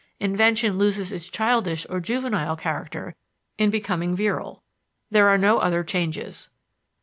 Invention 0.19 0.79
loses 0.79 1.11
its 1.11 1.29
childish 1.29 1.85
or 1.87 1.99
juvenile 1.99 2.55
character 2.55 3.13
in 3.59 3.69
becoming 3.69 4.15
virile; 4.15 4.63
there 5.11 5.29
are 5.29 5.37
no 5.37 5.59
other 5.59 5.83
changes. 5.83 6.49